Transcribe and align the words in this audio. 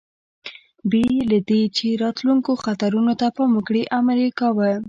بې 0.89 1.05
له 1.31 1.39
دې، 1.49 1.61
چې 1.77 1.87
راتلونکو 2.03 2.51
خطرونو 2.63 3.13
ته 3.19 3.27
پام 3.35 3.51
وکړي، 3.55 3.83
امر 3.97 4.17
یې 4.23 4.29
کاوه. 4.39 4.71